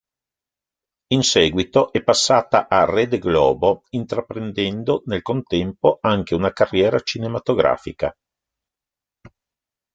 [1.09, 8.11] In seguito è passata a Rede Globo, intraprendendo nel contempo anche una carriera cinematografica.